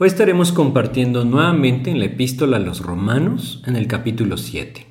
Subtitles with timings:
[0.00, 4.86] Hoy estaremos compartiendo nuevamente en la epístola a los romanos en el capítulo 7.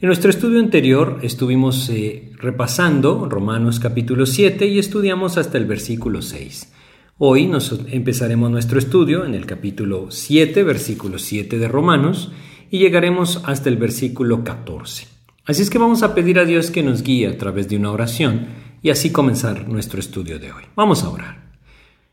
[0.00, 6.22] En nuestro estudio anterior estuvimos eh, repasando Romanos capítulo 7 y estudiamos hasta el versículo
[6.22, 6.72] 6.
[7.18, 12.30] Hoy nos empezaremos nuestro estudio en el capítulo 7, versículo 7 de Romanos
[12.70, 15.08] y llegaremos hasta el versículo 14.
[15.44, 17.90] Así es que vamos a pedir a Dios que nos guíe a través de una
[17.90, 18.46] oración
[18.80, 20.62] y así comenzar nuestro estudio de hoy.
[20.76, 21.50] Vamos a orar.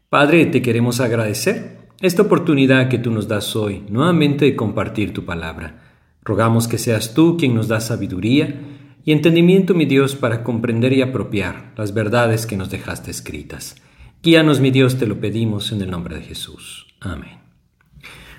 [0.09, 5.23] Padre, te queremos agradecer esta oportunidad que tú nos das hoy nuevamente de compartir tu
[5.23, 5.79] palabra.
[6.21, 8.59] Rogamos que seas tú quien nos da sabiduría
[9.05, 13.77] y entendimiento, mi Dios, para comprender y apropiar las verdades que nos dejaste escritas.
[14.21, 16.87] Guíanos, mi Dios, te lo pedimos en el nombre de Jesús.
[16.99, 17.39] Amén.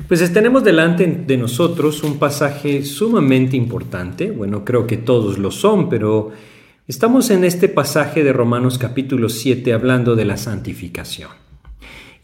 [0.09, 4.31] Pues tenemos delante de nosotros un pasaje sumamente importante.
[4.31, 6.33] Bueno, creo que todos lo son, pero
[6.87, 11.44] estamos en este pasaje de Romanos capítulo 7 hablando de la santificación.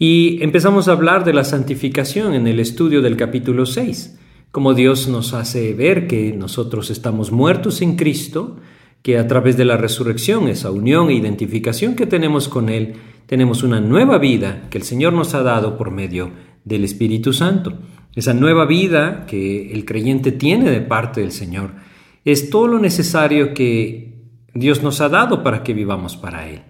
[0.03, 4.19] Y empezamos a hablar de la santificación en el estudio del capítulo 6,
[4.51, 8.57] como Dios nos hace ver que nosotros estamos muertos en Cristo,
[9.03, 12.95] que a través de la resurrección, esa unión e identificación que tenemos con Él,
[13.27, 16.31] tenemos una nueva vida que el Señor nos ha dado por medio
[16.65, 17.75] del Espíritu Santo.
[18.15, 21.73] Esa nueva vida que el creyente tiene de parte del Señor
[22.25, 24.15] es todo lo necesario que
[24.55, 26.63] Dios nos ha dado para que vivamos para Él.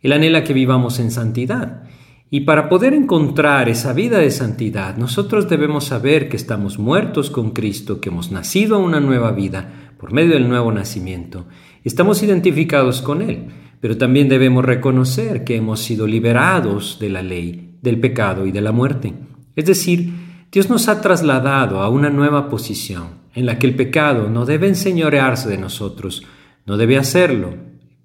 [0.00, 1.84] Él anhela que vivamos en santidad.
[2.34, 7.50] Y para poder encontrar esa vida de santidad, nosotros debemos saber que estamos muertos con
[7.50, 11.44] Cristo, que hemos nacido a una nueva vida por medio del nuevo nacimiento.
[11.84, 13.48] Estamos identificados con Él,
[13.82, 18.62] pero también debemos reconocer que hemos sido liberados de la ley, del pecado y de
[18.62, 19.12] la muerte.
[19.54, 20.14] Es decir,
[20.50, 24.68] Dios nos ha trasladado a una nueva posición en la que el pecado no debe
[24.68, 26.22] enseñorearse de nosotros,
[26.64, 27.56] no debe hacerlo,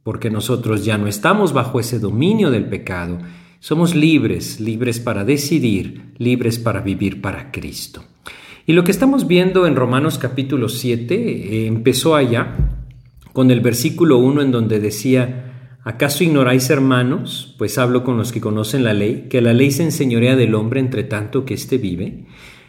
[0.04, 3.20] porque nosotros ya no estamos bajo ese dominio del pecado,
[3.60, 8.04] somos libres, libres para decidir, libres para vivir para Cristo.
[8.66, 12.56] Y lo que estamos viendo en Romanos capítulo 7 eh, empezó allá
[13.34, 17.56] con el versículo 1 en donde decía, ¿acaso ignoráis hermanos?
[17.58, 20.80] Pues hablo con los que conocen la ley, que la ley se enseñorea del hombre
[20.80, 22.26] entre tanto que éste vive.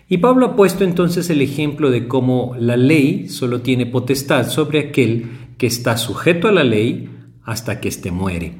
[0.09, 4.78] Y Pablo ha puesto entonces el ejemplo de cómo la ley solo tiene potestad sobre
[4.78, 5.26] aquel
[5.59, 7.10] que está sujeto a la ley
[7.43, 8.55] hasta que éste muere.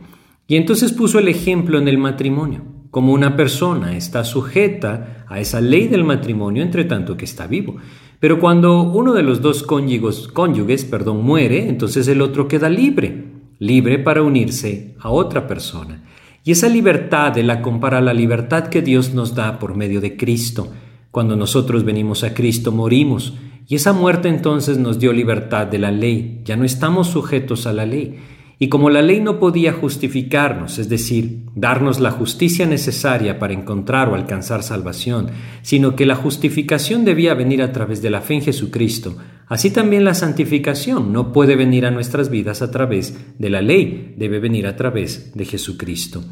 [0.51, 5.61] Y entonces puso el ejemplo en el matrimonio, como una persona está sujeta a esa
[5.61, 7.77] ley del matrimonio entre tanto que está vivo.
[8.19, 13.27] Pero cuando uno de los dos cónyuges, cónyuges perdón, muere, entonces el otro queda libre,
[13.59, 16.05] libre para unirse a otra persona.
[16.45, 20.01] Y esa libertad de la compara a la libertad que Dios nos da por medio
[20.01, 20.73] de Cristo.
[21.11, 23.35] Cuando nosotros venimos a Cristo morimos,
[23.69, 27.75] y esa muerte entonces nos dio libertad de la ley, ya no estamos sujetos a
[27.75, 28.19] la ley.
[28.61, 34.09] Y como la ley no podía justificarnos, es decir, darnos la justicia necesaria para encontrar
[34.09, 35.29] o alcanzar salvación,
[35.63, 40.05] sino que la justificación debía venir a través de la fe en Jesucristo, así también
[40.05, 44.67] la santificación no puede venir a nuestras vidas a través de la ley, debe venir
[44.67, 46.25] a través de Jesucristo.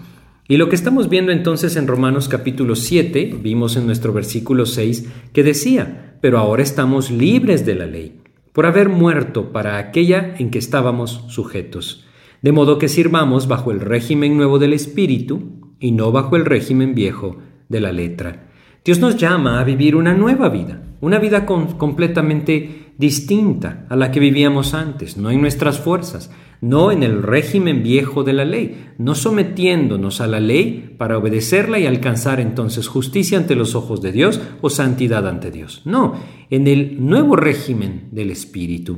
[0.49, 5.07] Y lo que estamos viendo entonces en Romanos capítulo 7, vimos en nuestro versículo 6,
[5.33, 8.21] que decía, pero ahora estamos libres de la ley,
[8.53, 12.03] por haber muerto para aquella en que estábamos sujetos
[12.43, 16.95] de modo que sirvamos bajo el régimen nuevo del Espíritu y no bajo el régimen
[16.95, 17.39] viejo
[17.69, 18.51] de la letra.
[18.85, 24.21] Dios nos llama a vivir una nueva vida, una vida completamente distinta a la que
[24.21, 26.31] vivíamos antes, no en nuestras fuerzas,
[26.61, 31.79] no en el régimen viejo de la ley, no sometiéndonos a la ley para obedecerla
[31.79, 35.83] y alcanzar entonces justicia ante los ojos de Dios o santidad ante Dios.
[35.85, 36.15] No,
[36.49, 38.97] en el nuevo régimen del Espíritu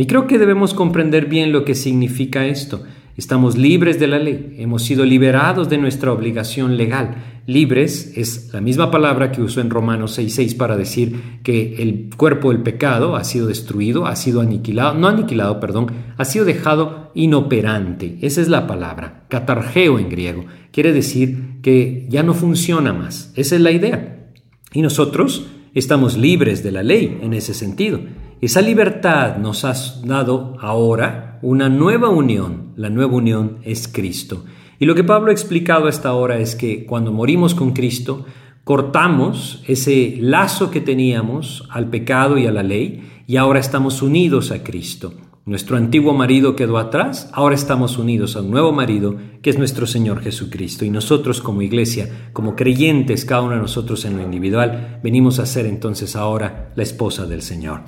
[0.00, 2.82] y creo que debemos comprender bien lo que significa esto.
[3.16, 7.16] Estamos libres de la ley, hemos sido liberados de nuestra obligación legal,
[7.50, 12.52] Libres es la misma palabra que usó en Romanos 6.6 para decir que el cuerpo
[12.52, 18.18] del pecado ha sido destruido, ha sido aniquilado, no aniquilado, perdón, ha sido dejado inoperante.
[18.20, 20.44] Esa es la palabra, catargeo en griego.
[20.70, 23.32] Quiere decir que ya no funciona más.
[23.34, 24.28] Esa es la idea.
[24.72, 28.00] Y nosotros estamos libres de la ley en ese sentido.
[28.40, 32.72] Esa libertad nos ha dado ahora una nueva unión.
[32.74, 34.44] La nueva unión es Cristo.
[34.78, 38.24] Y lo que Pablo ha explicado hasta ahora es que cuando morimos con Cristo,
[38.64, 44.52] cortamos ese lazo que teníamos al pecado y a la ley y ahora estamos unidos
[44.52, 45.12] a Cristo.
[45.44, 49.86] Nuestro antiguo marido quedó atrás, ahora estamos unidos a un nuevo marido que es nuestro
[49.86, 50.86] Señor Jesucristo.
[50.86, 55.46] Y nosotros como iglesia, como creyentes, cada uno de nosotros en lo individual, venimos a
[55.46, 57.82] ser entonces ahora la esposa del Señor.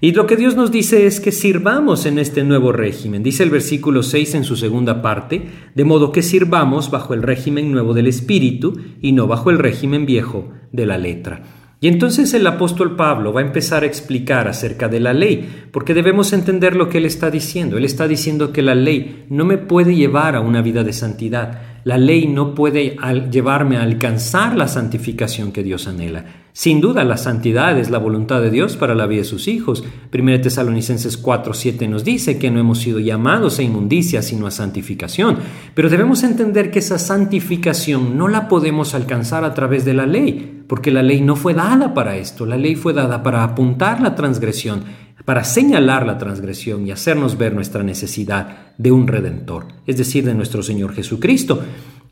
[0.00, 3.22] Y lo que Dios nos dice es que sirvamos en este nuevo régimen.
[3.22, 7.72] Dice el versículo 6 en su segunda parte, de modo que sirvamos bajo el régimen
[7.72, 11.42] nuevo del Espíritu y no bajo el régimen viejo de la letra.
[11.80, 15.94] Y entonces el apóstol Pablo va a empezar a explicar acerca de la ley, porque
[15.94, 17.78] debemos entender lo que él está diciendo.
[17.78, 21.60] Él está diciendo que la ley no me puede llevar a una vida de santidad.
[21.84, 22.96] La ley no puede
[23.30, 26.45] llevarme a alcanzar la santificación que Dios anhela.
[26.56, 29.84] Sin duda, la santidad es la voluntad de Dios para la vida de sus hijos.
[30.10, 34.50] 1 Tesalonicenses 4, 7 nos dice que no hemos sido llamados a inmundicia, sino a
[34.50, 35.36] santificación.
[35.74, 40.62] Pero debemos entender que esa santificación no la podemos alcanzar a través de la ley,
[40.66, 42.46] porque la ley no fue dada para esto.
[42.46, 44.84] La ley fue dada para apuntar la transgresión,
[45.26, 50.32] para señalar la transgresión y hacernos ver nuestra necesidad de un redentor, es decir, de
[50.32, 51.60] nuestro Señor Jesucristo.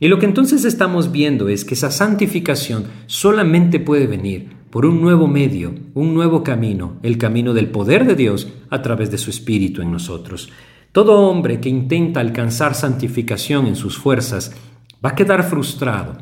[0.00, 5.00] Y lo que entonces estamos viendo es que esa santificación solamente puede venir por un
[5.00, 9.31] nuevo medio, un nuevo camino, el camino del poder de Dios a través de su
[9.31, 10.50] Espíritu en nosotros.
[10.91, 14.52] Todo hombre que intenta alcanzar santificación en sus fuerzas
[15.05, 16.19] va a quedar frustrado,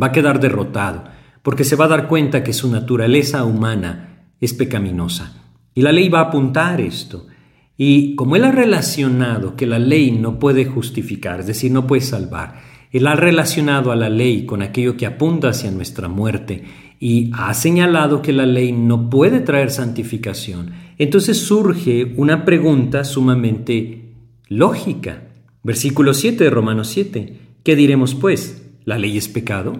[0.00, 1.04] va a quedar derrotado,
[1.42, 5.42] porque se va a dar cuenta que su naturaleza humana es pecaminosa.
[5.74, 7.26] Y la ley va a apuntar esto.
[7.76, 12.00] Y como él ha relacionado que la ley no puede justificar, es decir, no puede
[12.00, 12.60] salvar,
[12.96, 16.64] él ha relacionado a la ley con aquello que apunta hacia nuestra muerte
[16.98, 20.72] y ha señalado que la ley no puede traer santificación.
[20.98, 24.14] Entonces surge una pregunta sumamente
[24.48, 25.24] lógica.
[25.62, 27.36] Versículo 7 de Romanos 7.
[27.62, 28.62] ¿Qué diremos pues?
[28.84, 29.74] ¿La ley es pecado?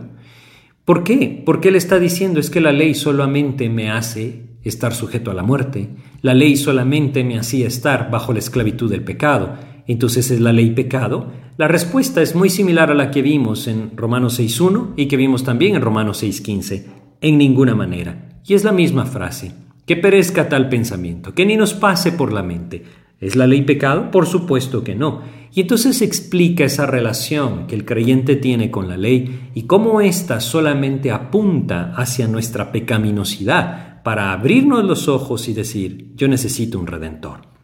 [0.84, 1.42] ¿Por qué?
[1.44, 5.42] Porque él está diciendo es que la ley solamente me hace estar sujeto a la
[5.42, 5.88] muerte.
[6.22, 9.56] La ley solamente me hacía estar bajo la esclavitud del pecado.
[9.86, 11.32] Entonces, ¿es la ley pecado?
[11.56, 15.44] La respuesta es muy similar a la que vimos en Romanos 6.1 y que vimos
[15.44, 16.84] también en Romanos 6.15.
[17.20, 18.40] En ninguna manera.
[18.46, 19.52] Y es la misma frase.
[19.86, 22.84] Que perezca tal pensamiento, que ni nos pase por la mente.
[23.20, 24.10] ¿Es la ley pecado?
[24.10, 25.22] Por supuesto que no.
[25.54, 30.40] Y entonces explica esa relación que el creyente tiene con la ley y cómo ésta
[30.40, 37.55] solamente apunta hacia nuestra pecaminosidad, para abrirnos los ojos y decir, yo necesito un redentor.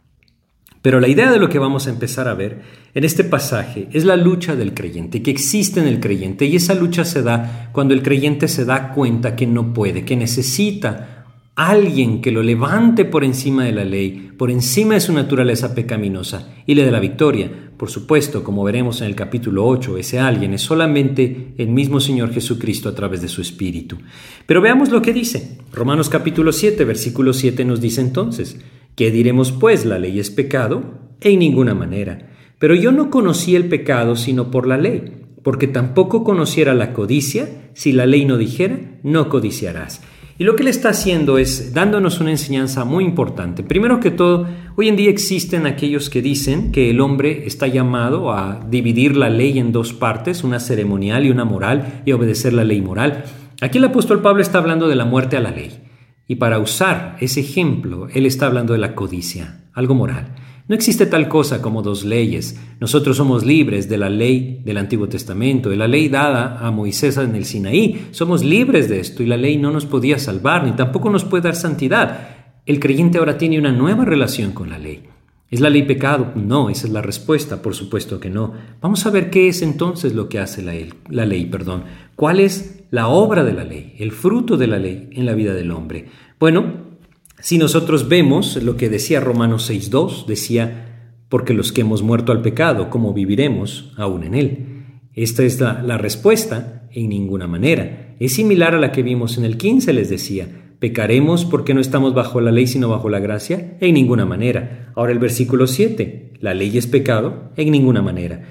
[0.83, 2.61] Pero la idea de lo que vamos a empezar a ver
[2.93, 6.75] en este pasaje es la lucha del creyente, que existe en el creyente, y esa
[6.75, 11.25] lucha se da cuando el creyente se da cuenta que no puede, que necesita
[11.55, 16.49] alguien que lo levante por encima de la ley, por encima de su naturaleza pecaminosa,
[16.65, 20.53] y le dé la victoria, por supuesto, como veremos en el capítulo 8, ese alguien
[20.53, 23.97] es solamente el mismo Señor Jesucristo a través de su Espíritu.
[24.45, 25.59] Pero veamos lo que dice.
[25.71, 28.59] Romanos capítulo 7, versículo 7 nos dice entonces,
[28.95, 29.85] ¿qué diremos pues?
[29.85, 30.83] ¿La ley es pecado?
[31.21, 32.29] En ninguna manera.
[32.59, 37.69] Pero yo no conocí el pecado sino por la ley, porque tampoco conociera la codicia,
[37.73, 40.01] si la ley no dijera, no codiciarás.
[40.39, 43.61] Y lo que él está haciendo es dándonos una enseñanza muy importante.
[43.61, 48.31] Primero que todo, hoy en día existen aquellos que dicen que el hombre está llamado
[48.31, 52.63] a dividir la ley en dos partes, una ceremonial y una moral, y obedecer la
[52.63, 53.25] ley moral.
[53.61, 55.82] Aquí el apóstol Pablo está hablando de la muerte a la ley.
[56.27, 60.35] Y para usar ese ejemplo, él está hablando de la codicia, algo moral.
[60.67, 62.57] No existe tal cosa como dos leyes.
[62.79, 67.17] Nosotros somos libres de la ley del Antiguo Testamento, de la ley dada a Moisés
[67.17, 68.07] en el Sinaí.
[68.11, 71.43] Somos libres de esto y la ley no nos podía salvar ni tampoco nos puede
[71.43, 72.29] dar santidad.
[72.65, 75.03] El creyente ahora tiene una nueva relación con la ley.
[75.53, 76.31] ¿Es la ley pecado?
[76.33, 78.53] No, esa es la respuesta, por supuesto que no.
[78.81, 81.83] Vamos a ver qué es entonces lo que hace la, ley, perdón.
[82.15, 85.55] ¿Cuál es la obra de la ley, el fruto de la ley en la vida
[85.55, 86.05] del hombre?
[86.39, 86.93] Bueno,
[87.39, 92.43] si nosotros vemos lo que decía Romanos 6.2, decía, porque los que hemos muerto al
[92.43, 94.67] pecado, ¿cómo viviremos aún en él?
[95.15, 98.15] Esta es la, la, respuesta, en ninguna manera.
[98.19, 100.47] Es similar a la que vimos en el 15, les decía,
[100.77, 103.75] ¿pecaremos porque no estamos bajo la ley sino bajo la gracia?
[103.79, 104.91] En ninguna manera.
[104.95, 107.49] Ahora el versículo 7, ¿la ley es pecado?
[107.57, 108.43] En ninguna manera.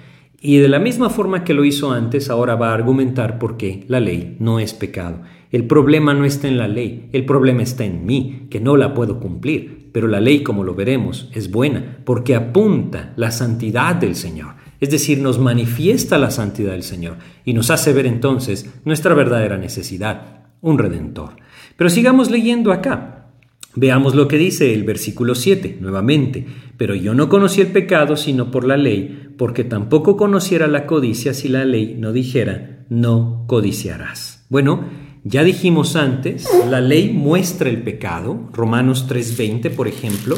[0.44, 3.84] Y de la misma forma que lo hizo antes, ahora va a argumentar por qué
[3.87, 5.22] la ley no es pecado.
[5.52, 8.92] El problema no está en la ley, el problema está en mí, que no la
[8.92, 9.90] puedo cumplir.
[9.92, 14.54] Pero la ley, como lo veremos, es buena porque apunta la santidad del Señor.
[14.80, 19.58] Es decir, nos manifiesta la santidad del Señor y nos hace ver entonces nuestra verdadera
[19.58, 21.37] necesidad, un redentor.
[21.76, 23.28] Pero sigamos leyendo acá.
[23.75, 26.46] Veamos lo que dice el versículo 7, nuevamente.
[26.76, 31.34] Pero yo no conocí el pecado sino por la ley, porque tampoco conociera la codicia
[31.34, 34.46] si la ley no dijera, no codiciarás.
[34.49, 34.84] Bueno,
[35.25, 38.49] ya dijimos antes, la ley muestra el pecado.
[38.52, 40.37] Romanos 3:20, por ejemplo,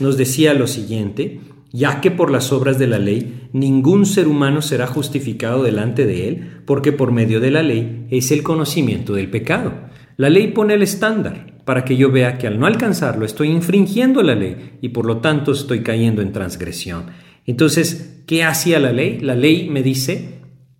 [0.00, 4.62] nos decía lo siguiente, ya que por las obras de la ley ningún ser humano
[4.62, 9.28] será justificado delante de él, porque por medio de la ley es el conocimiento del
[9.28, 9.74] pecado.
[10.16, 14.22] La ley pone el estándar para que yo vea que al no alcanzarlo estoy infringiendo
[14.22, 17.25] la ley y por lo tanto estoy cayendo en transgresión.
[17.46, 19.18] Entonces, ¿qué hacía la ley?
[19.20, 20.36] La ley me dice,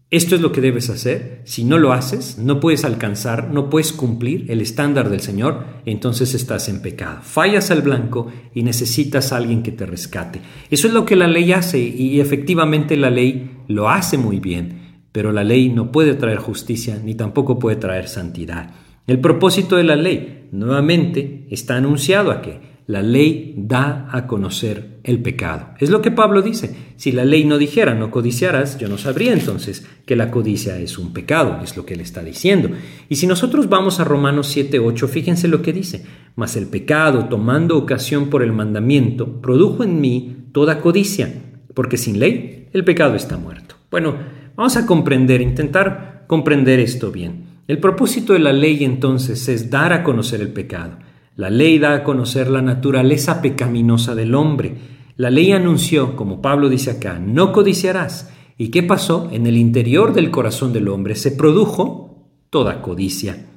[0.08, 1.42] esto es lo que debes hacer.
[1.44, 6.32] Si no lo haces, no puedes alcanzar, no puedes cumplir el estándar del Señor, entonces
[6.35, 7.18] estás en pecado.
[7.23, 10.40] Fallas al blanco y necesitas a alguien que te rescate.
[10.70, 15.00] Eso es lo que la ley hace y efectivamente la ley lo hace muy bien,
[15.11, 18.75] pero la ley no puede traer justicia ni tampoco puede traer santidad.
[19.06, 24.99] El propósito de la ley, nuevamente, está anunciado a que la ley da a conocer
[25.02, 25.71] el pecado.
[25.78, 26.75] Es lo que Pablo dice.
[26.97, 30.97] Si la ley no dijera no codiciarás, yo no sabría entonces que la codicia es
[30.99, 32.71] un pecado, es lo que él está diciendo.
[33.09, 36.05] Y si nosotros vamos a Romanos 7, 8, fíjense lo que dice.
[36.37, 41.33] Mas el pecado, tomando ocasión por el mandamiento, produjo en mí toda codicia,
[41.75, 43.75] porque sin ley el pecado está muerto.
[43.90, 44.16] Bueno,
[44.55, 47.47] vamos a comprender, intentar comprender esto bien.
[47.66, 50.99] El propósito de la ley entonces es dar a conocer el pecado.
[51.37, 54.75] La ley da a conocer la naturaleza pecaminosa del hombre.
[55.16, 58.31] La ley anunció, como Pablo dice acá, no codiciarás.
[58.57, 59.28] ¿Y qué pasó?
[59.31, 63.49] En el interior del corazón del hombre se produjo toda codicia.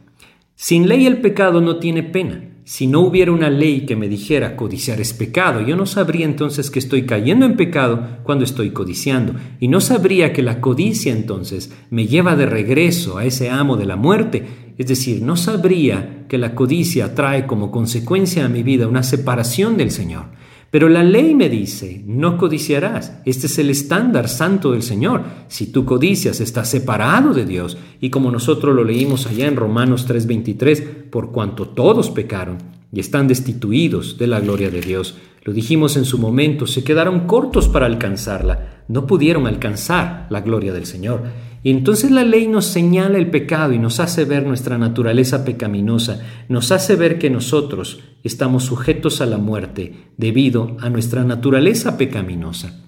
[0.55, 2.43] Sin ley el pecado no tiene pena.
[2.65, 6.69] Si no hubiera una ley que me dijera codiciar es pecado, yo no sabría entonces
[6.69, 9.35] que estoy cayendo en pecado cuando estoy codiciando.
[9.61, 13.85] Y no sabría que la codicia entonces me lleva de regreso a ese amo de
[13.85, 18.87] la muerte es decir, no sabría que la codicia trae como consecuencia a mi vida
[18.87, 20.27] una separación del Señor.
[20.71, 23.19] Pero la ley me dice, no codiciarás.
[23.25, 25.23] Este es el estándar santo del Señor.
[25.49, 27.77] Si tú codicias, estás separado de Dios.
[27.99, 32.59] Y como nosotros lo leímos allá en Romanos 3:23, por cuanto todos pecaron
[32.93, 35.17] y están destituidos de la gloria de Dios.
[35.43, 38.83] Lo dijimos en su momento, se quedaron cortos para alcanzarla.
[38.87, 41.23] No pudieron alcanzar la gloria del Señor.
[41.61, 46.21] Y entonces la ley nos señala el pecado y nos hace ver nuestra naturaleza pecaminosa,
[46.47, 52.81] nos hace ver que nosotros estamos sujetos a la muerte debido a nuestra naturaleza pecaminosa.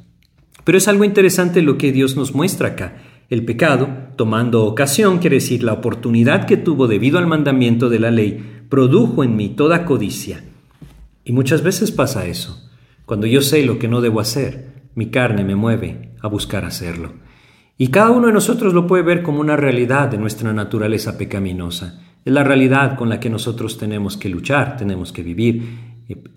[0.64, 3.02] Pero es algo interesante lo que Dios nos muestra acá.
[3.30, 8.12] El pecado, tomando ocasión, quiere decir la oportunidad que tuvo debido al mandamiento de la
[8.12, 10.44] ley, produjo en mí toda codicia.
[11.26, 12.70] Y muchas veces pasa eso.
[13.06, 17.14] Cuando yo sé lo que no debo hacer, mi carne me mueve a buscar hacerlo.
[17.78, 22.02] Y cada uno de nosotros lo puede ver como una realidad de nuestra naturaleza pecaminosa.
[22.24, 25.64] Es la realidad con la que nosotros tenemos que luchar, tenemos que vivir.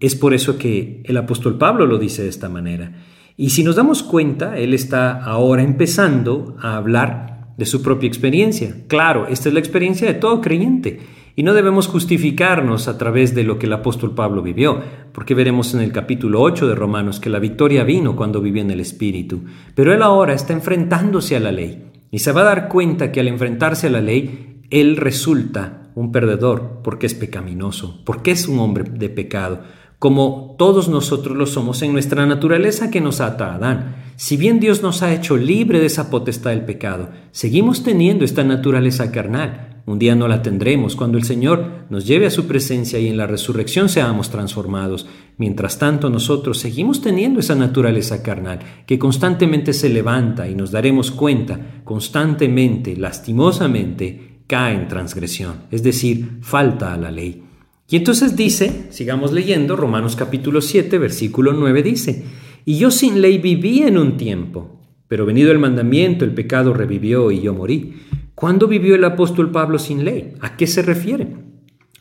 [0.01, 2.93] Es por eso que el apóstol Pablo lo dice de esta manera.
[3.37, 8.75] Y si nos damos cuenta, él está ahora empezando a hablar de su propia experiencia.
[8.89, 11.01] Claro, esta es la experiencia de todo creyente.
[11.37, 14.81] Y no debemos justificarnos a través de lo que el apóstol Pablo vivió,
[15.13, 18.71] porque veremos en el capítulo 8 de Romanos que la victoria vino cuando vivió en
[18.71, 19.43] el Espíritu.
[19.75, 23.19] Pero él ahora está enfrentándose a la ley y se va a dar cuenta que
[23.19, 28.61] al enfrentarse a la ley, él resulta un perdedor porque es pecaminoso, porque es un
[28.61, 29.63] hombre de pecado,
[29.99, 33.97] como todos nosotros lo somos en nuestra naturaleza que nos ata a Adán.
[34.15, 38.45] Si bien Dios nos ha hecho libre de esa potestad del pecado, seguimos teniendo esta
[38.45, 42.99] naturaleza carnal un día no la tendremos cuando el Señor nos lleve a su presencia
[42.99, 45.07] y en la resurrección seamos transformados.
[45.37, 51.11] Mientras tanto nosotros seguimos teniendo esa naturaleza carnal que constantemente se levanta y nos daremos
[51.11, 57.43] cuenta, constantemente, lastimosamente, cae en transgresión, es decir, falta a la ley.
[57.89, 62.25] Y entonces dice, sigamos leyendo, Romanos capítulo 7, versículo 9 dice,
[62.65, 67.31] y yo sin ley viví en un tiempo, pero venido el mandamiento, el pecado revivió
[67.31, 67.95] y yo morí.
[68.35, 70.35] ¿Cuándo vivió el apóstol Pablo sin ley?
[70.41, 71.29] ¿A qué se refiere?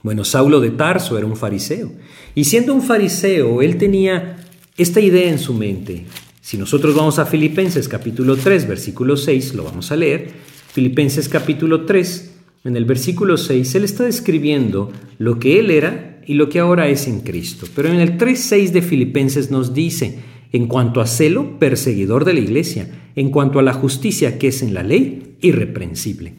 [0.02, 1.92] Bueno, Saulo de Tarso era un fariseo.
[2.36, 4.38] Y siendo un fariseo, él tenía
[4.78, 6.06] esta idea en su mente.
[6.42, 10.32] Si nosotros vamos a Filipenses capítulo 3, versículo 6, lo vamos a leer.
[10.74, 12.34] Filipenses capítulo 3,
[12.66, 16.90] en el versículo 6, él está describiendo lo que él era y lo que ahora
[16.90, 17.68] es en Cristo.
[17.76, 20.20] Pero en el 3.6 de Filipenses nos dice,
[20.52, 24.62] en cuanto a celo, perseguidor de la iglesia, en cuanto a la justicia que es
[24.62, 26.34] en la ley, irreprensible.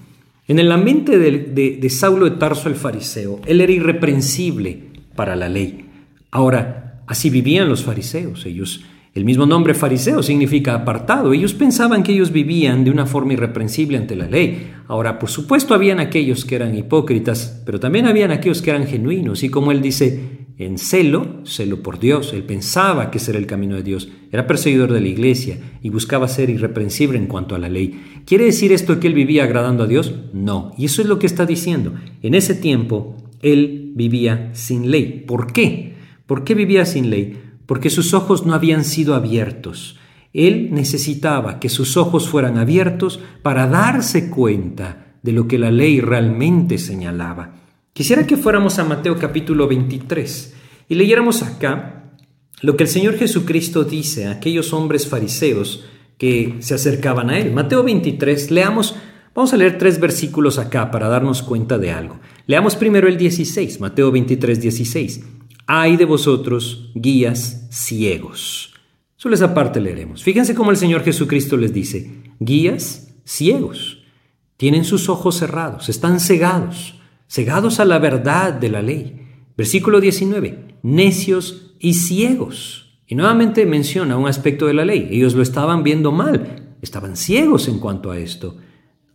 [0.46, 4.78] En la mente de, Saulo de Tarso el fariseo, él era irreprensible
[5.14, 5.86] para la ley.
[6.30, 8.44] Ahora, así vivían los fariseos.
[8.44, 11.32] Ellos el mismo nombre fariseo significa apartado.
[11.32, 14.72] Ellos pensaban que ellos vivían de una forma irreprensible ante la ley.
[14.88, 19.44] Ahora, por supuesto, habían aquellos que eran hipócritas, pero también habían aquellos que eran genuinos.
[19.44, 23.46] Y como él dice, en celo, celo por Dios, él pensaba que ese era el
[23.46, 24.08] camino de Dios.
[24.30, 28.22] Era perseguidor de la iglesia y buscaba ser irreprensible en cuanto a la ley.
[28.24, 30.14] ¿Quiere decir esto que él vivía agradando a Dios?
[30.32, 30.72] No.
[30.78, 31.94] Y eso es lo que está diciendo.
[32.22, 35.24] En ese tiempo, él vivía sin ley.
[35.26, 35.94] ¿Por qué?
[36.26, 37.36] ¿Por qué vivía sin ley?
[37.66, 39.98] porque sus ojos no habían sido abiertos.
[40.32, 46.00] Él necesitaba que sus ojos fueran abiertos para darse cuenta de lo que la ley
[46.00, 47.54] realmente señalaba.
[47.94, 50.52] Quisiera que fuéramos a Mateo capítulo 23
[50.88, 52.16] y leyéramos acá
[52.60, 55.84] lo que el Señor Jesucristo dice a aquellos hombres fariseos
[56.18, 57.52] que se acercaban a Él.
[57.52, 58.96] Mateo 23, leamos,
[59.32, 62.18] vamos a leer tres versículos acá para darnos cuenta de algo.
[62.48, 65.24] Leamos primero el 16, Mateo 23, 16.
[65.68, 68.74] Hay de vosotros guías ciegos.
[69.14, 70.24] Solo esa parte leeremos.
[70.24, 74.02] Fíjense cómo el Señor Jesucristo les dice, guías ciegos.
[74.56, 76.98] Tienen sus ojos cerrados, están cegados,
[77.28, 79.20] cegados a la verdad de la ley.
[79.56, 82.98] Versículo 19, necios y ciegos.
[83.06, 85.08] Y nuevamente menciona un aspecto de la ley.
[85.10, 88.56] Ellos lo estaban viendo mal, estaban ciegos en cuanto a esto.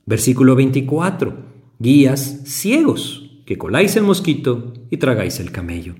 [0.05, 1.45] Versículo 24,
[1.79, 5.95] guías ciegos, que coláis el mosquito y tragáis el camello.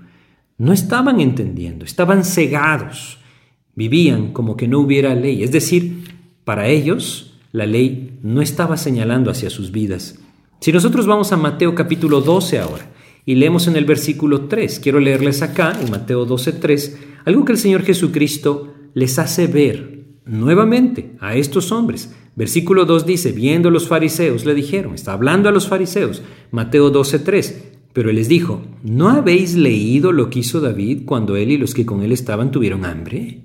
[0.58, 3.20] No estaban entendiendo, estaban cegados,
[3.76, 6.04] vivían como que no hubiera ley, es decir,
[6.44, 10.20] para ellos la ley no estaba señalando hacia sus vidas.
[10.62, 12.92] Si nosotros vamos a Mateo capítulo 12 ahora
[13.26, 17.54] y leemos en el versículo 3, quiero leerles acá en Mateo 12, 3, algo que
[17.54, 22.14] el Señor Jesucristo les hace ver nuevamente a estos hombres.
[22.36, 27.20] Versículo 2 dice, viendo los fariseos, le dijeron, está hablando a los fariseos, Mateo 12,
[27.20, 27.64] 3,
[27.94, 31.74] pero él les dijo, ¿no habéis leído lo que hizo David cuando él y los
[31.74, 33.44] que con él estaban tuvieron hambre?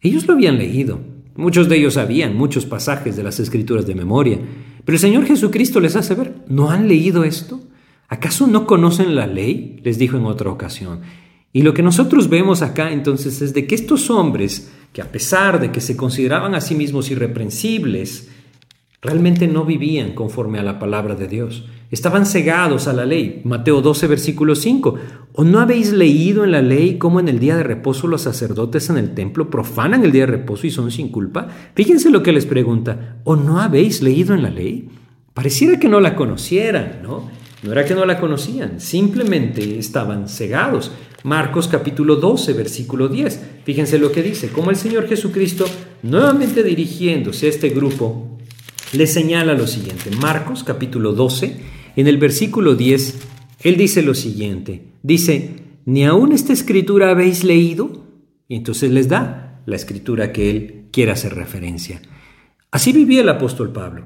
[0.00, 1.00] Ellos lo habían leído.
[1.34, 4.38] Muchos de ellos sabían muchos pasajes de las escrituras de memoria.
[4.84, 7.60] Pero el Señor Jesucristo les hace ver, ¿no han leído esto?
[8.08, 9.80] ¿Acaso no conocen la ley?
[9.84, 11.00] Les dijo en otra ocasión.
[11.52, 15.60] Y lo que nosotros vemos acá entonces es de que estos hombres, que a pesar
[15.60, 18.28] de que se consideraban a sí mismos irreprensibles,
[19.02, 21.64] realmente no vivían conforme a la palabra de Dios.
[21.90, 23.42] Estaban cegados a la ley.
[23.44, 24.94] Mateo 12, versículo 5.
[25.32, 28.88] ¿O no habéis leído en la ley cómo en el día de reposo los sacerdotes
[28.90, 31.48] en el templo profanan el día de reposo y son sin culpa?
[31.74, 33.16] Fíjense lo que les pregunta.
[33.24, 34.88] ¿O no habéis leído en la ley?
[35.34, 37.28] Pareciera que no la conocieran, ¿no?
[37.64, 40.92] No era que no la conocían, simplemente estaban cegados.
[41.22, 43.40] Marcos capítulo 12, versículo 10.
[43.64, 45.64] Fíjense lo que dice, como el Señor Jesucristo,
[46.02, 48.31] nuevamente dirigiéndose a este grupo,
[48.92, 50.10] le señala lo siguiente.
[50.20, 51.56] Marcos capítulo 12,
[51.96, 53.20] en el versículo 10,
[53.64, 54.82] él dice lo siguiente.
[55.02, 58.04] Dice, ¿ni aún esta escritura habéis leído?
[58.48, 62.02] Y entonces les da la escritura que él quiere hacer referencia.
[62.70, 64.04] Así vivía el apóstol Pablo.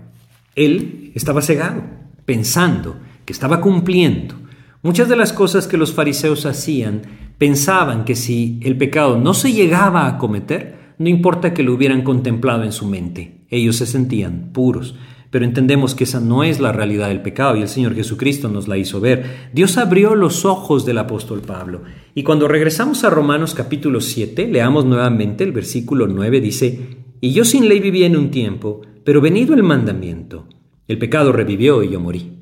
[0.54, 1.82] Él estaba cegado,
[2.24, 4.36] pensando que estaba cumpliendo.
[4.82, 7.02] Muchas de las cosas que los fariseos hacían
[7.38, 12.02] pensaban que si el pecado no se llegaba a cometer, no importa que lo hubieran
[12.02, 13.35] contemplado en su mente.
[13.50, 14.94] Ellos se sentían puros.
[15.30, 18.68] Pero entendemos que esa no es la realidad del pecado y el Señor Jesucristo nos
[18.68, 19.50] la hizo ver.
[19.52, 21.82] Dios abrió los ojos del apóstol Pablo.
[22.14, 27.44] Y cuando regresamos a Romanos capítulo 7, leamos nuevamente el versículo 9, dice, Y yo
[27.44, 30.48] sin ley vivía en un tiempo, pero venido el mandamiento,
[30.88, 32.38] el pecado revivió y yo morí.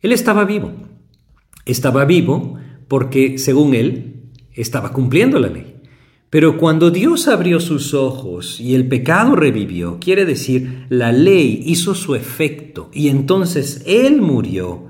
[0.00, 0.72] Él estaba vivo.
[1.64, 5.73] Estaba vivo porque, según él, estaba cumpliendo la ley.
[6.34, 11.94] Pero cuando Dios abrió sus ojos y el pecado revivió, quiere decir, la ley hizo
[11.94, 14.86] su efecto y entonces Él murió,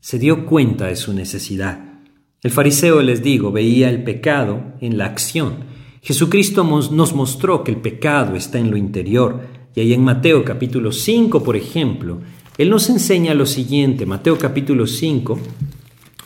[0.00, 1.98] se dio cuenta de su necesidad.
[2.42, 5.56] El fariseo, les digo, veía el pecado en la acción.
[6.00, 9.42] Jesucristo nos mostró que el pecado está en lo interior.
[9.74, 12.22] Y ahí en Mateo capítulo 5, por ejemplo,
[12.56, 14.06] Él nos enseña lo siguiente.
[14.06, 15.38] Mateo capítulo 5,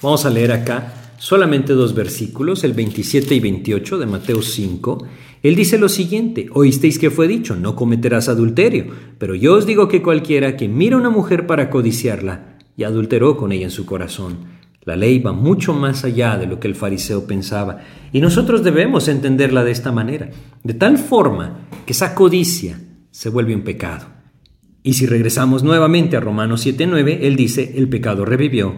[0.01, 5.07] vamos a leer acá solamente dos versículos, el 27 y 28 de Mateo 5,
[5.43, 8.87] él dice lo siguiente, oísteis que fue dicho, no cometerás adulterio,
[9.19, 13.37] pero yo os digo que cualquiera que mira a una mujer para codiciarla, y adulteró
[13.37, 14.39] con ella en su corazón.
[14.85, 17.81] La ley va mucho más allá de lo que el fariseo pensaba,
[18.13, 20.31] y nosotros debemos entenderla de esta manera,
[20.63, 24.07] de tal forma que esa codicia se vuelve un pecado.
[24.83, 28.75] Y si regresamos nuevamente a Romanos 7:9, él dice, el pecado revivió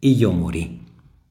[0.00, 0.82] y yo morí.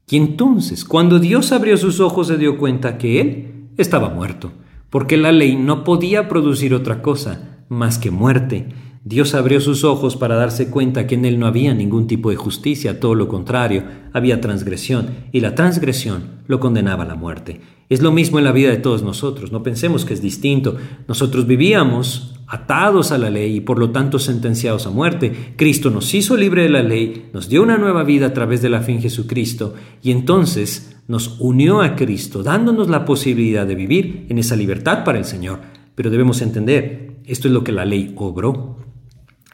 [0.09, 4.51] Y entonces, cuando Dios abrió sus ojos, se dio cuenta que él estaba muerto,
[4.89, 8.69] porque la ley no podía producir otra cosa más que muerte.
[9.03, 12.35] Dios abrió sus ojos para darse cuenta que en él no había ningún tipo de
[12.35, 17.61] justicia, todo lo contrario, había transgresión, y la transgresión lo condenaba a la muerte.
[17.87, 20.75] Es lo mismo en la vida de todos nosotros, no pensemos que es distinto.
[21.07, 25.53] Nosotros vivíamos atados a la ley y por lo tanto sentenciados a muerte.
[25.55, 28.69] Cristo nos hizo libre de la ley, nos dio una nueva vida a través de
[28.69, 34.25] la fe en Jesucristo y entonces nos unió a Cristo, dándonos la posibilidad de vivir
[34.29, 35.59] en esa libertad para el Señor.
[35.93, 38.77] Pero debemos entender, esto es lo que la ley obró.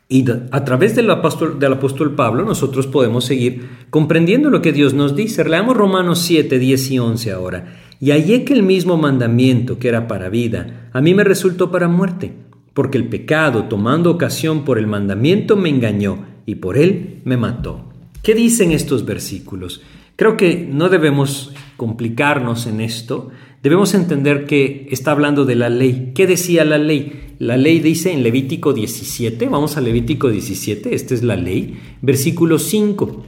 [0.07, 4.93] Y a través del apóstol, del apóstol Pablo nosotros podemos seguir comprendiendo lo que Dios
[4.93, 5.43] nos dice.
[5.43, 7.77] Leamos Romanos 7, 10 y 11 ahora.
[7.99, 11.87] Y hallé que el mismo mandamiento que era para vida, a mí me resultó para
[11.87, 12.33] muerte,
[12.75, 17.85] porque el pecado, tomando ocasión por el mandamiento, me engañó y por él me mató.
[18.21, 19.81] ¿Qué dicen estos versículos?
[20.17, 23.29] Creo que no debemos complicarnos en esto,
[23.63, 26.11] debemos entender que está hablando de la ley.
[26.13, 27.35] ¿Qué decía la ley?
[27.39, 32.59] La ley dice en Levítico 17, vamos a Levítico 17, esta es la ley, versículo
[32.59, 33.25] 5.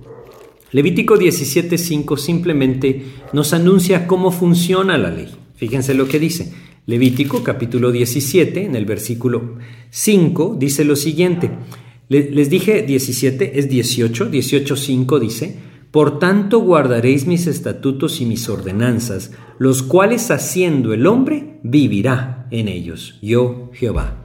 [0.73, 5.29] Levítico 17.5 simplemente nos anuncia cómo funciona la ley.
[5.55, 6.53] Fíjense lo que dice.
[6.87, 9.57] Levítico capítulo 17, en el versículo
[9.89, 11.51] 5, dice lo siguiente.
[12.07, 15.59] Les dije 17, es 18, 18.5 dice,
[15.91, 22.69] por tanto guardaréis mis estatutos y mis ordenanzas, los cuales haciendo el hombre vivirá en
[22.69, 24.23] ellos, yo Jehová.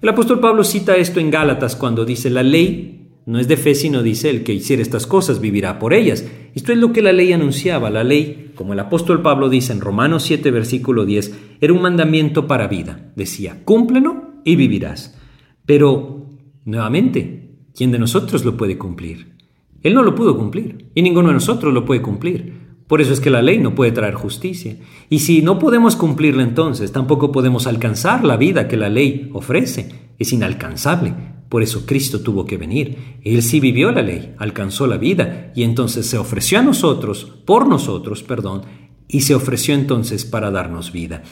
[0.00, 3.74] El apóstol Pablo cita esto en Gálatas cuando dice, la ley no es de fe,
[3.74, 6.24] sino dice, el que hiciera estas cosas vivirá por ellas.
[6.56, 7.90] Esto es lo que la ley anunciaba.
[7.90, 12.46] La ley, como el apóstol Pablo dice en Romanos 7, versículo 10, era un mandamiento
[12.46, 13.12] para vida.
[13.14, 15.20] Decía, cúmplelo y vivirás.
[15.66, 16.30] Pero,
[16.64, 19.34] nuevamente, ¿quién de nosotros lo puede cumplir?
[19.82, 22.54] Él no lo pudo cumplir y ninguno de nosotros lo puede cumplir.
[22.86, 24.78] Por eso es que la ley no puede traer justicia.
[25.10, 29.90] Y si no podemos cumplirla entonces, tampoco podemos alcanzar la vida que la ley ofrece.
[30.18, 31.35] Es inalcanzable.
[31.48, 33.18] Por eso Cristo tuvo que venir.
[33.22, 37.68] Él sí vivió la ley, alcanzó la vida y entonces se ofreció a nosotros, por
[37.68, 38.62] nosotros, perdón,
[39.08, 41.22] y se ofreció entonces para darnos vida.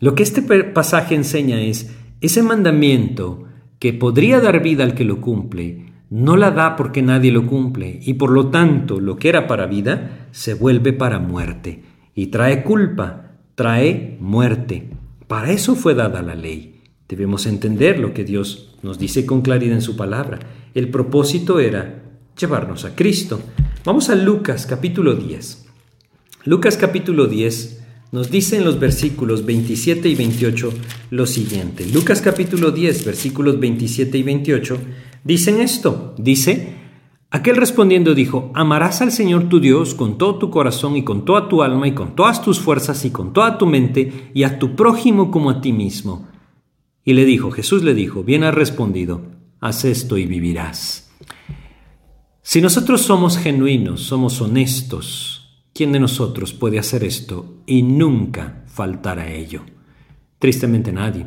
[0.00, 3.44] Lo que este pasaje enseña es ese mandamiento
[3.78, 7.98] que podría dar vida al que lo cumple, no la da porque nadie lo cumple
[8.02, 11.82] y por lo tanto lo que era para vida se vuelve para muerte
[12.14, 14.90] y trae culpa, trae muerte.
[15.26, 16.71] Para eso fue dada la ley.
[17.12, 20.38] Debemos entender lo que Dios nos dice con claridad en su palabra.
[20.72, 22.04] El propósito era
[22.40, 23.38] llevarnos a Cristo.
[23.84, 25.66] Vamos a Lucas capítulo 10.
[26.46, 30.72] Lucas capítulo 10 nos dice en los versículos 27 y 28
[31.10, 31.84] lo siguiente.
[31.92, 34.78] Lucas capítulo 10 versículos 27 y 28
[35.22, 36.14] dicen esto.
[36.16, 36.76] Dice,
[37.30, 41.50] aquel respondiendo dijo, amarás al Señor tu Dios con todo tu corazón y con toda
[41.50, 44.74] tu alma y con todas tus fuerzas y con toda tu mente y a tu
[44.74, 46.31] prójimo como a ti mismo.
[47.04, 49.22] Y le dijo, Jesús le dijo, bien has respondido,
[49.60, 51.10] haz esto y vivirás.
[52.42, 59.18] Si nosotros somos genuinos, somos honestos, ¿quién de nosotros puede hacer esto y nunca faltar
[59.18, 59.62] a ello?
[60.38, 61.26] Tristemente nadie.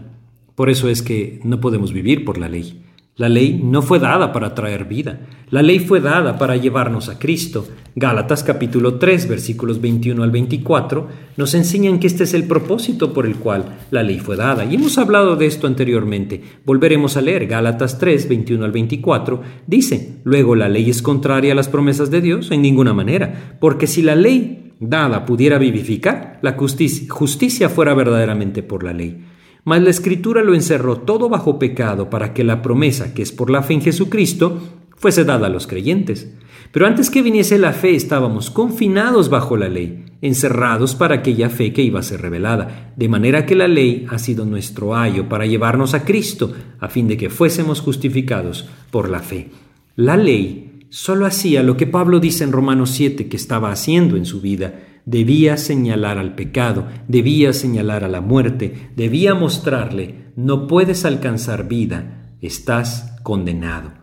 [0.56, 2.85] Por eso es que no podemos vivir por la ley.
[3.18, 7.18] La ley no fue dada para traer vida, la ley fue dada para llevarnos a
[7.18, 7.66] Cristo.
[7.96, 13.26] Gálatas capítulo 3 versículos 21 al 24 nos enseñan que este es el propósito por
[13.26, 14.66] el cual la ley fue dada.
[14.66, 16.42] Y hemos hablado de esto anteriormente.
[16.66, 19.42] Volveremos a leer Gálatas 3 21 al 24.
[19.66, 23.88] Dice, luego la ley es contraria a las promesas de Dios en ninguna manera, porque
[23.88, 29.24] si la ley dada pudiera vivificar, la justicia, justicia fuera verdaderamente por la ley.
[29.66, 33.50] Mas la Escritura lo encerró todo bajo pecado para que la promesa, que es por
[33.50, 34.62] la fe en Jesucristo,
[34.96, 36.32] fuese dada a los creyentes.
[36.72, 41.74] Pero antes que viniese la fe estábamos confinados bajo la ley, encerrados para aquella fe
[41.74, 45.48] que iba a ser revelada, de manera que la ley ha sido nuestro ayo para
[45.48, 49.50] llevarnos a Cristo, a fin de que fuésemos justificados por la fe.
[49.96, 54.26] La ley solo hacía lo que Pablo dice en Romanos 7 que estaba haciendo en
[54.26, 54.76] su vida,
[55.06, 62.34] debía señalar al pecado, debía señalar a la muerte, debía mostrarle, no puedes alcanzar vida,
[62.42, 63.94] estás condenado.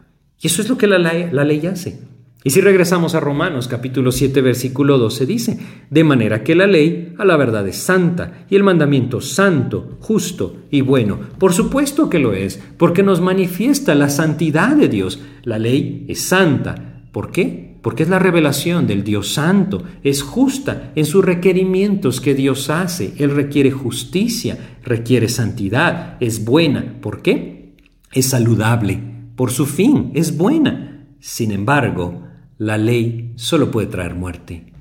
[0.40, 2.00] Y eso es lo que la ley, hace.
[2.44, 5.58] Y si regresamos a Romanos capítulo 7 versículo 12 dice,
[5.90, 10.56] de manera que la ley a la verdad es santa y el mandamiento santo, justo
[10.68, 11.20] y bueno.
[11.38, 15.20] Por supuesto que lo es, porque nos manifiesta la santidad de Dios.
[15.44, 17.04] La ley es santa.
[17.12, 17.71] ¿Por qué?
[17.82, 23.12] Porque es la revelación del Dios Santo, es justa en sus requerimientos que Dios hace.
[23.18, 27.00] Él requiere justicia, requiere santidad, es buena.
[27.00, 27.74] ¿Por qué?
[28.12, 29.00] Es saludable,
[29.34, 31.06] por su fin, es buena.
[31.18, 32.22] Sin embargo,
[32.56, 34.72] la ley solo puede traer muerte.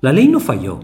[0.00, 0.80] La ley no falló,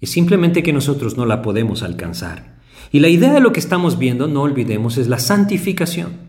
[0.00, 2.58] es simplemente que nosotros no la podemos alcanzar.
[2.92, 6.28] Y la idea de lo que estamos viendo, no olvidemos, es la santificación.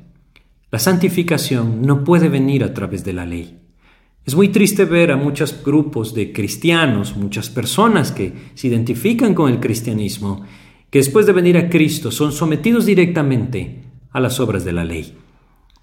[0.71, 3.59] La santificación no puede venir a través de la ley.
[4.25, 9.51] Es muy triste ver a muchos grupos de cristianos, muchas personas que se identifican con
[9.51, 10.43] el cristianismo,
[10.89, 15.15] que después de venir a Cristo son sometidos directamente a las obras de la ley.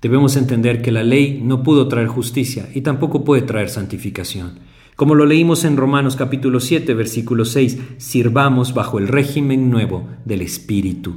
[0.03, 4.59] Debemos entender que la ley no pudo traer justicia y tampoco puede traer santificación.
[4.95, 10.43] Como lo leímos en Romanos capítulo 7, versículo 6, sirvamos bajo el régimen nuevo del
[10.43, 11.17] Espíritu.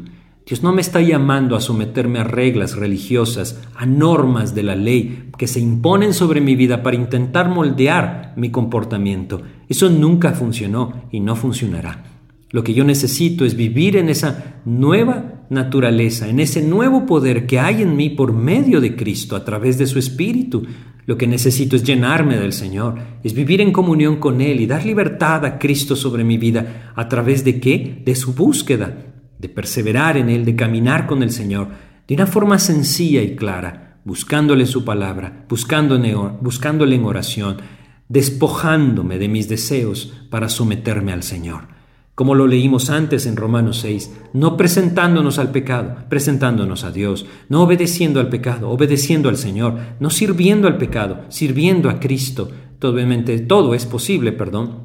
[0.49, 5.29] Dios no me está llamando a someterme a reglas religiosas, a normas de la ley
[5.37, 9.43] que se imponen sobre mi vida para intentar moldear mi comportamiento.
[9.67, 12.03] Eso nunca funcionó y no funcionará.
[12.49, 17.59] Lo que yo necesito es vivir en esa nueva naturaleza, en ese nuevo poder que
[17.59, 20.63] hay en mí por medio de Cristo a través de su Espíritu.
[21.05, 24.83] Lo que necesito es llenarme del Señor, es vivir en comunión con Él y dar
[24.83, 26.91] libertad a Cristo sobre mi vida.
[26.95, 28.01] ¿A través de qué?
[28.03, 29.08] De su búsqueda,
[29.39, 31.69] de perseverar en Él, de caminar con el Señor,
[32.07, 37.57] de una forma sencilla y clara, buscándole su palabra, buscándole en oración,
[38.07, 41.79] despojándome de mis deseos para someterme al Señor
[42.19, 47.61] como lo leímos antes en Romanos 6, no presentándonos al pecado, presentándonos a Dios, no
[47.61, 52.51] obedeciendo al pecado, obedeciendo al Señor, no sirviendo al pecado, sirviendo a Cristo.
[52.83, 54.83] Obviamente todo es posible, perdón,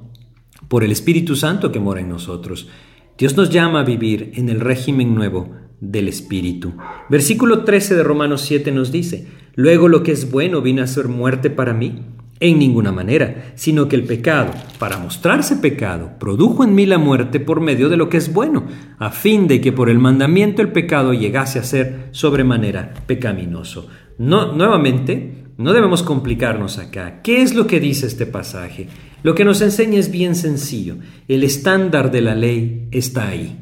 [0.69, 2.69] por el Espíritu Santo que mora en nosotros.
[3.17, 5.51] Dios nos llama a vivir en el régimen nuevo
[5.81, 6.73] del Espíritu.
[7.09, 11.07] Versículo 13 de Romanos 7 nos dice, Luego lo que es bueno vino a ser
[11.07, 12.07] muerte para mí
[12.41, 14.51] en ninguna manera, sino que el pecado,
[14.81, 18.65] para mostrarse pecado, produjo en mí la muerte por medio de lo que es bueno,
[18.99, 23.87] a fin de que por el mandamiento el pecado llegase a ser sobremanera pecaminoso.
[24.19, 27.21] No, nuevamente, no debemos complicarnos acá.
[27.23, 28.89] ¿Qué es lo que dice este pasaje?
[29.23, 30.97] Lo que nos enseña es bien sencillo.
[31.29, 33.59] El estándar de la ley está ahí.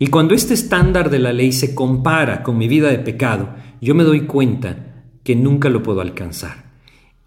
[0.00, 3.94] Y cuando este estándar de la ley se compara con mi vida de pecado, yo
[3.94, 6.68] me doy cuenta que nunca lo puedo alcanzar.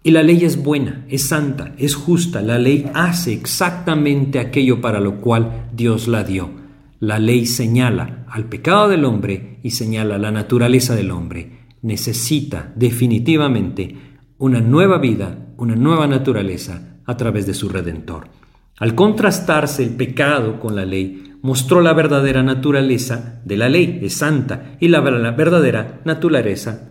[0.02, 2.42] Y la ley es buena, es santa, es justa.
[2.42, 6.50] La ley hace exactamente aquello para lo cual Dios la dio.
[6.98, 11.61] La ley señala al pecado del hombre y señala la naturaleza del hombre.
[11.82, 13.96] Necesita definitivamente
[14.38, 18.28] una nueva vida, una nueva naturaleza a través de su Redentor.
[18.78, 24.14] Al contrastarse el pecado con la ley, mostró la verdadera naturaleza de la ley, es
[24.14, 26.88] santa, y la verdadera naturaleza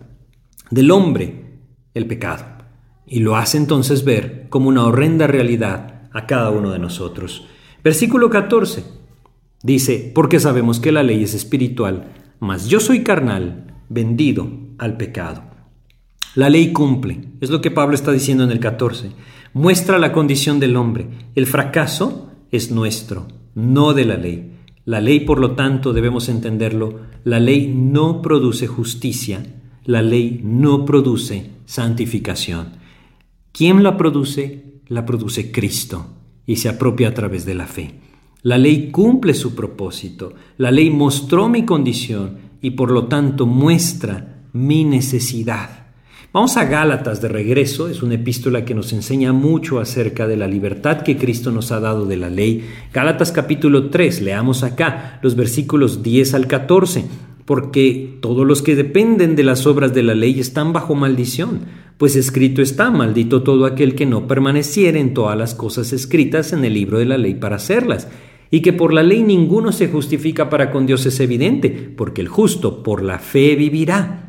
[0.70, 1.60] del hombre,
[1.94, 2.52] el pecado
[3.12, 7.46] y lo hace entonces ver como una horrenda realidad a cada uno de nosotros.
[7.84, 8.84] Versículo 14
[9.62, 15.42] dice, porque sabemos que la ley es espiritual, mas yo soy carnal, vendido al pecado.
[16.34, 19.10] La ley cumple, es lo que Pablo está diciendo en el 14,
[19.52, 24.52] muestra la condición del hombre, el fracaso es nuestro, no de la ley.
[24.84, 29.44] La ley, por lo tanto, debemos entenderlo, la ley no produce justicia,
[29.84, 32.80] la ley no produce santificación.
[33.52, 34.80] ¿Quién la produce?
[34.88, 36.06] La produce Cristo
[36.46, 38.00] y se apropia a través de la fe.
[38.42, 44.31] La ley cumple su propósito, la ley mostró mi condición y por lo tanto muestra
[44.52, 45.86] mi necesidad.
[46.32, 50.46] Vamos a Gálatas de regreso, es una epístola que nos enseña mucho acerca de la
[50.46, 52.66] libertad que Cristo nos ha dado de la ley.
[52.92, 57.04] Gálatas capítulo 3, leamos acá los versículos 10 al 14,
[57.44, 62.16] porque todos los que dependen de las obras de la ley están bajo maldición pues
[62.16, 66.74] escrito está, maldito todo aquel que no permaneciere en todas las cosas escritas en el
[66.74, 68.08] libro de la ley para hacerlas.
[68.50, 72.26] Y que por la ley ninguno se justifica para con Dios es evidente, porque el
[72.26, 74.21] justo por la fe vivirá.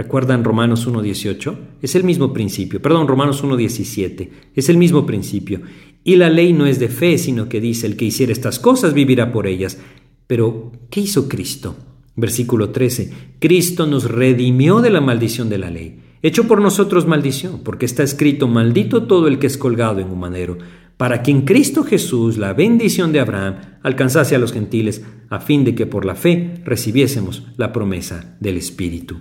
[0.00, 1.56] ¿Recuerdan Romanos 1.18?
[1.82, 2.80] Es el mismo principio.
[2.80, 4.30] Perdón, Romanos 1.17.
[4.54, 5.60] Es el mismo principio.
[6.02, 8.94] Y la ley no es de fe, sino que dice, el que hiciera estas cosas
[8.94, 9.78] vivirá por ellas.
[10.26, 11.76] Pero, ¿qué hizo Cristo?
[12.16, 13.12] Versículo 13.
[13.40, 18.02] Cristo nos redimió de la maldición de la ley hecho por nosotros maldición, porque está
[18.02, 20.58] escrito, maldito todo el que es colgado en un madero,
[20.96, 25.64] para que en Cristo Jesús la bendición de Abraham alcanzase a los gentiles, a fin
[25.64, 29.16] de que por la fe recibiésemos la promesa del Espíritu.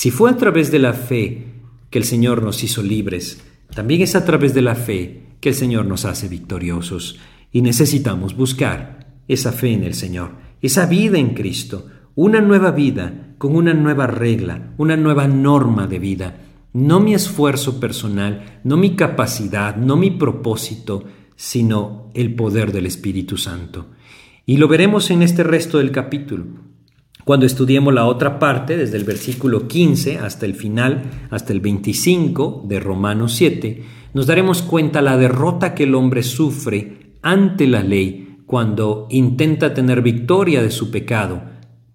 [0.00, 1.44] Si fue a través de la fe
[1.90, 5.54] que el Señor nos hizo libres, también es a través de la fe que el
[5.54, 7.18] Señor nos hace victoriosos,
[7.52, 13.34] y necesitamos buscar esa fe en el Señor, esa vida en Cristo, una nueva vida
[13.36, 16.38] con una nueva regla, una nueva norma de vida.
[16.72, 21.04] No mi esfuerzo personal, no mi capacidad, no mi propósito,
[21.36, 23.88] sino el poder del Espíritu Santo.
[24.46, 26.69] Y lo veremos en este resto del capítulo.
[27.24, 32.64] Cuando estudiemos la otra parte, desde el versículo 15 hasta el final, hasta el 25
[32.66, 33.82] de Romanos 7,
[34.14, 40.02] nos daremos cuenta la derrota que el hombre sufre ante la ley cuando intenta tener
[40.02, 41.42] victoria de su pecado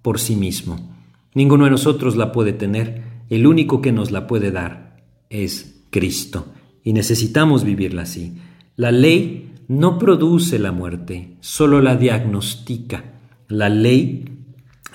[0.01, 0.95] por sí mismo.
[1.33, 6.45] Ninguno de nosotros la puede tener, el único que nos la puede dar es Cristo,
[6.83, 8.37] y necesitamos vivirla así.
[8.75, 13.03] La ley no produce la muerte, solo la diagnostica.
[13.47, 14.34] La ley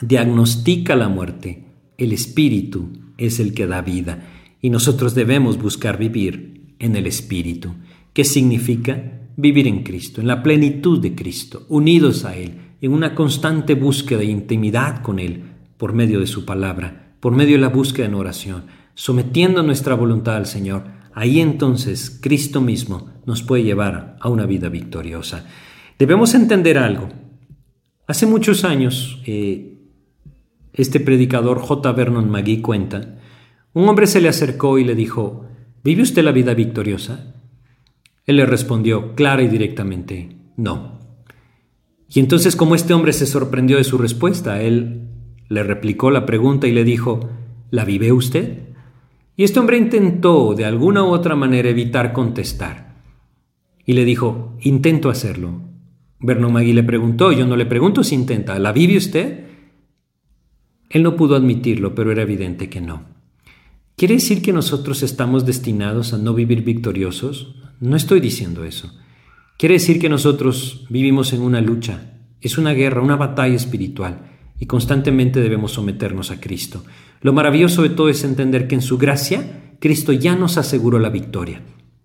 [0.00, 1.64] diagnostica la muerte,
[1.98, 4.26] el Espíritu es el que da vida,
[4.60, 7.74] y nosotros debemos buscar vivir en el Espíritu.
[8.12, 9.20] ¿Qué significa?
[9.36, 14.20] Vivir en Cristo, en la plenitud de Cristo, unidos a Él, en una constante búsqueda
[14.20, 15.44] de intimidad con Él,
[15.76, 20.36] por medio de su palabra, por medio de la búsqueda en oración, sometiendo nuestra voluntad
[20.36, 20.84] al Señor,
[21.14, 25.46] ahí entonces Cristo mismo nos puede llevar a una vida victoriosa.
[25.98, 27.08] Debemos entender algo.
[28.06, 29.79] Hace muchos años, eh,
[30.72, 31.92] este predicador J.
[31.92, 33.18] Vernon McGee cuenta,
[33.72, 35.46] un hombre se le acercó y le dijo,
[35.82, 37.34] ¿vive usted la vida victoriosa?
[38.26, 41.00] Él le respondió clara y directamente, no.
[42.08, 45.08] Y entonces como este hombre se sorprendió de su respuesta, él
[45.48, 47.28] le replicó la pregunta y le dijo,
[47.70, 48.58] ¿La vive usted?
[49.36, 52.96] Y este hombre intentó de alguna u otra manera evitar contestar.
[53.86, 55.62] Y le dijo, intento hacerlo.
[56.18, 59.46] Vernon Magui le preguntó, yo no le pregunto si intenta, ¿la vive usted?
[60.90, 63.04] Él no pudo admitirlo, pero era evidente que no.
[63.96, 67.54] ¿Quiere decir que nosotros estamos destinados a no vivir victoriosos?
[67.80, 68.92] No estoy diciendo eso.
[69.56, 74.66] Quiere decir que nosotros vivimos en una lucha, es una guerra, una batalla espiritual y
[74.66, 76.82] constantemente debemos someternos a Cristo.
[77.20, 81.10] Lo maravilloso de todo es entender que en su gracia Cristo ya nos aseguró la
[81.10, 81.62] victoria.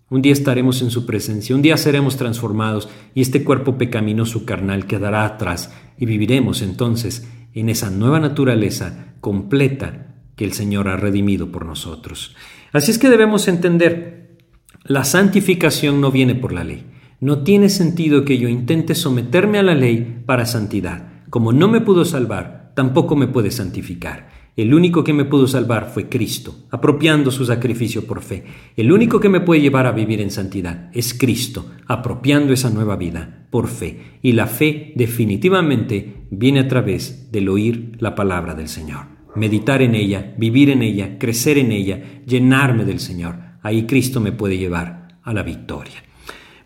[0.08, 4.86] Un día estaremos en su presencia, un día seremos transformados y este cuerpo pecaminoso carnal
[4.86, 7.26] quedará atrás y viviremos entonces
[7.60, 12.36] en esa nueva naturaleza completa que el Señor ha redimido por nosotros.
[12.72, 14.36] Así es que debemos entender,
[14.84, 16.86] la santificación no viene por la ley.
[17.18, 21.24] No tiene sentido que yo intente someterme a la ley para santidad.
[21.30, 24.28] Como no me pudo salvar, tampoco me puede santificar.
[24.54, 28.44] El único que me pudo salvar fue Cristo, apropiando su sacrificio por fe.
[28.76, 32.96] El único que me puede llevar a vivir en santidad es Cristo, apropiando esa nueva
[32.96, 34.18] vida fe.
[34.22, 39.06] Y la fe definitivamente viene a través del oír la palabra del Señor.
[39.34, 43.36] Meditar en ella, vivir en ella, crecer en ella, llenarme del Señor.
[43.62, 46.04] Ahí Cristo me puede llevar a la victoria.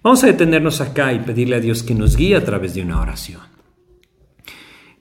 [0.02, 3.00] Vamos a detenernos acá y pedirle a Dios que nos guíe a través de una
[3.00, 3.42] oración.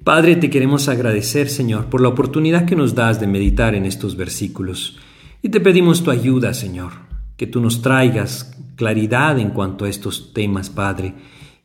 [0.04, 4.16] Padre, te queremos agradecer, Señor, por la oportunidad que nos das de meditar en estos
[4.16, 4.98] versículos.
[5.42, 6.94] Y te pedimos tu ayuda, Señor,
[7.38, 11.14] que tú nos traigas claridad en cuanto a estos temas, Padre,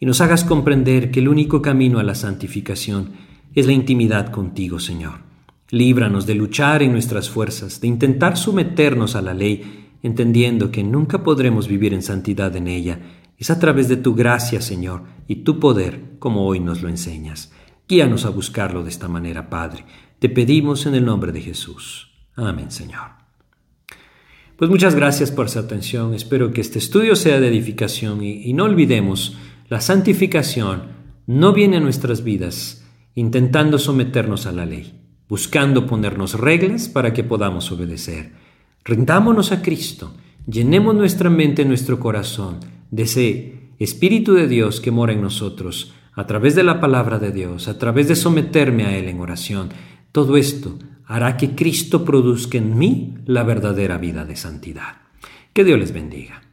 [0.05, 3.13] y nos hagas comprender que el único camino a la santificación
[3.55, 5.21] es la intimidad contigo, Señor.
[5.71, 11.23] Líbranos de luchar en nuestras fuerzas, de intentar someternos a la ley, entendiendo que nunca
[11.23, 12.99] podremos vivir en santidad en ella.
[13.39, 17.51] Es a través de tu gracia, Señor, y tu poder, como hoy nos lo enseñas.
[17.89, 19.87] Guíanos a buscarlo de esta manera, Padre.
[20.19, 22.11] Te pedimos en el nombre de Jesús.
[22.37, 23.25] Amén, Señor.
[24.59, 26.13] Pues muchas gracias por su atención.
[26.13, 29.37] Espero que este estudio sea de edificación y, no olvidemos,
[29.75, 30.85] la santificación
[31.27, 32.85] no viene a nuestras vidas
[33.17, 38.35] intentando someternos a la ley, buscando ponernos reglas para que podamos obedecer.
[38.85, 40.15] Rendámonos a Cristo,
[40.47, 42.61] llenemos nuestra mente, nuestro corazón
[42.93, 47.33] de ese Espíritu de Dios que mora en nosotros a través de la palabra de
[47.33, 49.71] Dios, a través de someterme a Él en oración,
[50.13, 54.99] todo esto hará que Cristo produzca en mí la verdadera vida de santidad.
[55.53, 56.44] Que Dios les bendiga.